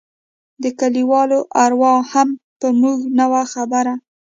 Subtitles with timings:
[0.63, 3.93] د كليوالو اروا هم په موږ نه وه خبره.